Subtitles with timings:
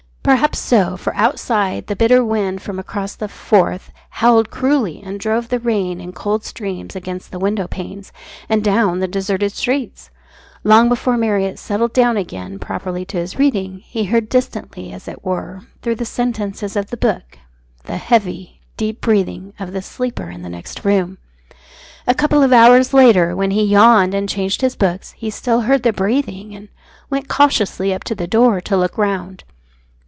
[0.23, 5.49] Perhaps so; for outside the bitter wind from across the Forth howled cruelly and drove
[5.49, 8.11] the rain in cold streams against the window panes,
[8.47, 10.11] and down the deserted streets.
[10.63, 15.25] Long before Marriott settled down again properly to his reading, he heard distantly, as it
[15.25, 17.39] were, through the sentences of the book,
[17.85, 21.17] the heavy, deep breathing of the sleeper in the next room.
[22.05, 25.81] A couple of hours later, when he yawned and changed his books, he still heard
[25.81, 26.69] the breathing, and
[27.09, 29.43] went cautiously up to the door to look round.